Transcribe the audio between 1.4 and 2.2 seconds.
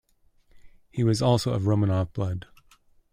of Romanov